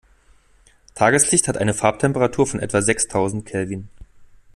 Tageslicht 0.95 1.47
hat 1.47 1.59
eine 1.59 1.75
Farbtemperatur 1.75 2.47
von 2.47 2.59
etwa 2.59 2.81
sechstausend 2.81 3.45
Kelvin. 3.45 3.87